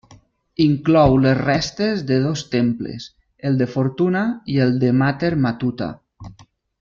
Inclou 0.63 1.17
les 1.25 1.35
restes 1.39 1.99
de 2.13 2.17
dos 2.23 2.43
temples: 2.55 3.05
el 3.49 3.59
de 3.63 3.67
Fortuna 3.77 4.23
i 4.55 4.61
el 4.69 4.73
de 4.85 4.91
Mater 5.03 5.31
Matuta. 5.47 5.91